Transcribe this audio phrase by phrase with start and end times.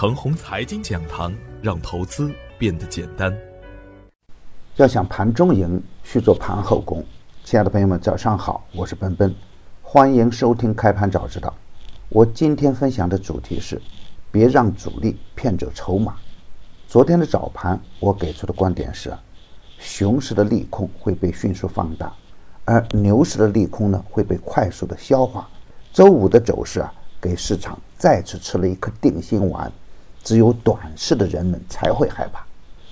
[0.00, 3.36] 程红财经讲堂，让投资变得简单。
[4.76, 7.04] 要想盘中赢，需做盘后功。
[7.42, 9.34] 亲爱的朋友们，早上好，我是奔奔，
[9.82, 11.52] 欢迎收听开盘早知道。
[12.10, 13.82] 我今天分享的主题是：
[14.30, 16.14] 别让主力骗走筹码。
[16.86, 19.12] 昨天的早盘，我给出的观点是：
[19.80, 22.14] 熊市的利空会被迅速放大，
[22.64, 25.48] 而牛市的利空呢会被快速的消化。
[25.92, 26.94] 周五的走势啊。
[27.20, 29.72] 给市场再次吃了一颗定心丸，
[30.28, 32.44] 只有短视的人们才会害怕。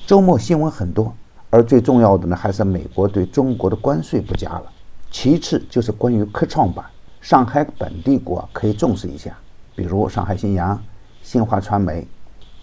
[0.07, 1.15] 周末新闻很多，
[1.51, 4.65] 而最重要的呢，还是美国对中国的关税不加了。
[5.11, 6.83] 其次就是关于科创板，
[7.21, 9.37] 上海本地股可以重视一下，
[9.75, 10.83] 比如上海信阳、
[11.23, 12.09] 新华传媒。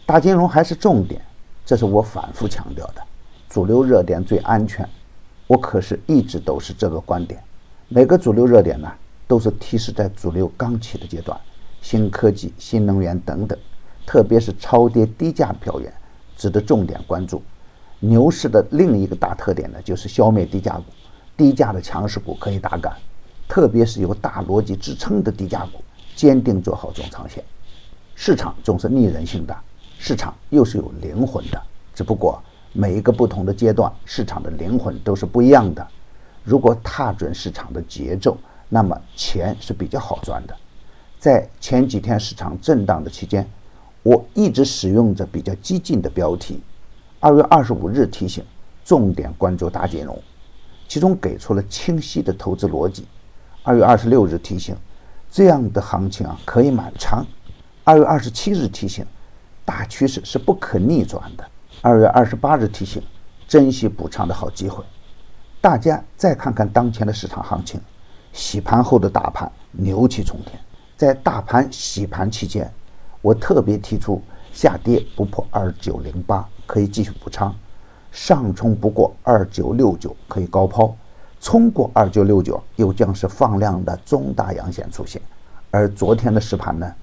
[0.07, 1.21] 大金融还是重点，
[1.63, 3.01] 这是我反复强调的。
[3.47, 4.89] 主流热点最安全，
[5.45, 7.39] 我可是一直都是这个观点。
[7.89, 8.91] 每个主流热点呢，
[9.27, 11.39] 都是提示在主流刚起的阶段。
[11.79, 13.59] 新科技、新能源等等，
[14.05, 15.91] 特别是超跌低价票源，
[16.35, 17.41] 值得重点关注。
[17.99, 20.83] 牛市的另一个大特点呢，就是消灭低价股，
[21.37, 22.93] 低价的强势股可以打杆，
[23.47, 25.81] 特别是有大逻辑支撑的低价股，
[26.15, 27.43] 坚定做好中长线。
[28.13, 29.55] 市场总是逆人性的，
[29.97, 31.61] 市场又是有灵魂的，
[31.95, 32.43] 只不过
[32.73, 35.87] 每一个不同的阶段，市场的灵魂都是不一样的。
[36.43, 38.37] 如果踏准市场的节奏，
[38.67, 40.55] 那么钱是比较好赚的。
[41.19, 43.49] 在前几天市场震荡的期间，
[44.03, 46.61] 我一直使用着比较激进的标题。
[47.19, 48.43] 二月二十五日提醒，
[48.83, 50.21] 重点关注大金融，
[50.89, 53.07] 其中给出了清晰的投资逻辑。
[53.63, 54.75] 二月二十六日提醒，
[55.31, 57.25] 这样的行情啊可以满仓。
[57.85, 59.05] 二月二十七日提醒，
[59.63, 61.45] 大趋势是不可逆转的。
[61.81, 63.01] 二月二十八日提醒，
[63.47, 64.83] 珍惜补仓的好机会。
[65.61, 67.79] 大家再看看当前的市场行情，
[68.33, 70.59] 洗盘后的大盘牛气冲天。
[70.97, 72.69] 在大盘洗盘期间，
[73.23, 74.21] 我特别提出
[74.51, 77.55] 下跌不破二九零八可以继续补仓，
[78.11, 80.93] 上冲不过二九六九可以高抛，
[81.39, 85.21] 冲过二九六九又将是放量的中大阳线出现。
[85.71, 86.93] 而昨天的实盘呢，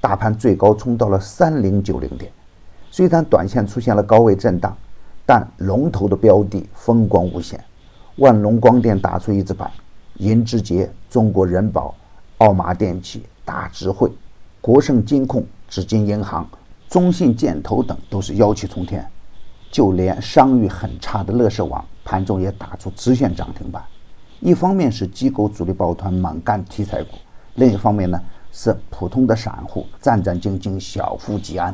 [0.00, 2.32] 大盘最高冲到了三零九零点，
[2.90, 4.76] 虽然短线出现了高位震荡，
[5.24, 7.62] 但龙头的标的风光无限，
[8.16, 9.70] 万隆光电打出一字板，
[10.16, 11.94] 银之杰、中国人保、
[12.38, 13.22] 奥马电器。
[13.42, 14.08] 大智慧、
[14.60, 16.46] 国盛金控、紫金银行、
[16.88, 19.08] 中信建投等都是妖气冲天，
[19.70, 23.80] 就连商誉很差的乐视网盘中也打出直线涨停板。
[24.40, 27.10] 一方面是机构主力抱团猛干题材股，
[27.54, 28.20] 另一方面呢
[28.50, 31.72] 是普通的散户战战兢兢小富即安，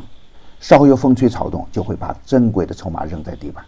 [0.61, 3.65] 稍有风吹草动就会把珍贵的筹码扔在地板。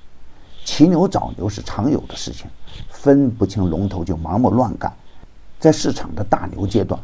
[0.63, 2.47] 骑牛找牛是常有的事情，
[2.91, 4.93] 分不清龙头就盲目乱干，
[5.59, 7.01] 在市场的大牛阶段。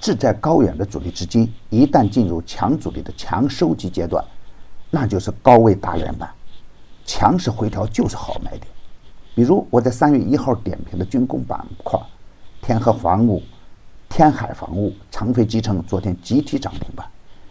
[0.00, 4.24] 志在高远的主力资金一旦进入强主力的强收集阶段，
[4.90, 6.30] 那就是高位大连板，
[7.04, 8.66] 强势回调就是好买点。
[9.34, 12.00] 比如我在三月一号点评的军工板块，
[12.62, 13.42] 天河防务、
[14.08, 17.06] 天海防务、长飞集成昨天集体涨停板。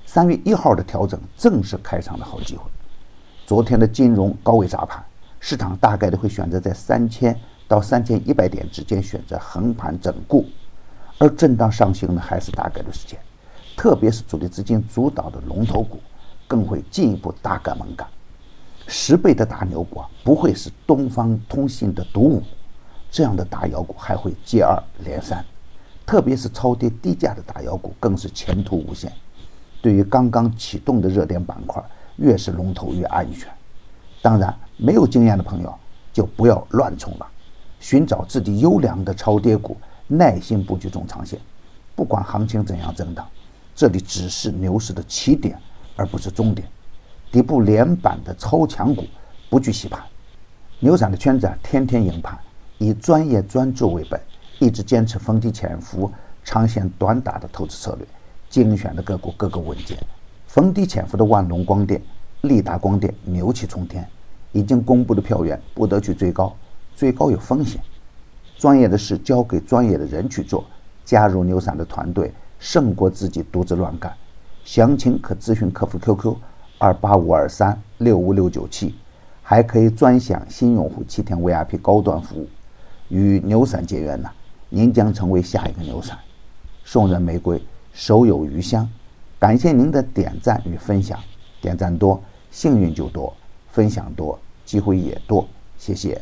[0.05, 2.63] 三月一号的调整正是开场的好机会。
[3.45, 5.03] 昨天的金融高位砸盘，
[5.39, 10.45] 市场大概率会选择在三千到三千一百点之间选择横盘整固。
[11.17, 13.17] 而震荡上行呢，还是大概率事件，
[13.77, 15.99] 特别是主力资金主导的龙头股，
[16.47, 18.05] 更会进一步大干猛干。
[18.87, 22.43] 十倍的大牛股啊，不会是东方通信的独舞，
[23.09, 25.43] 这样的大妖股还会接二连三。
[26.05, 29.11] 特别是超跌低价的大妖股，更是前途无限。
[29.81, 31.83] 对于刚刚启动的热点板块，
[32.17, 33.49] 越是龙头越安全。
[34.21, 35.73] 当然，没有经验的朋友
[36.11, 37.27] 就不要乱冲了，
[37.79, 39.77] 寻找自己优良的超跌股。
[40.07, 41.39] 耐心布局中长线，
[41.95, 43.27] 不管行情怎样震荡，
[43.75, 45.59] 这里只是牛市的起点，
[45.95, 46.67] 而不是终点。
[47.31, 49.03] 底部连板的超强股
[49.49, 50.01] 不惧洗盘。
[50.79, 52.37] 牛散的圈子啊，天天赢盘，
[52.77, 54.21] 以专业专注为本，
[54.59, 56.11] 一直坚持逢低潜伏、
[56.43, 58.05] 长线短打的投资策略，
[58.49, 59.97] 精选的个股个个稳健。
[60.47, 62.01] 逢低潜伏的万隆光电、
[62.41, 64.07] 利达光电牛气冲天，
[64.51, 66.55] 已经公布的票源不得去追高，
[66.95, 67.81] 追高有风险。
[68.65, 70.65] 专业的事交给专业的人去做，
[71.03, 74.11] 加入牛散的团队胜过自己独自乱干。
[74.63, 76.35] 详情可咨询客服 QQ：
[76.79, 78.95] 二八五二三六五六九七，
[79.43, 82.49] 还可以专享新用户七天 VIP 高端服务。
[83.09, 84.27] 与牛散结缘呢，
[84.69, 86.17] 您将成为下一个牛散。
[86.83, 87.63] 送人玫瑰，
[87.93, 88.89] 手有余香。
[89.37, 91.19] 感谢您的点赞与分享，
[91.61, 92.19] 点赞多，
[92.49, 93.31] 幸运就多；
[93.69, 95.47] 分享多，机会也多。
[95.77, 96.19] 谢谢。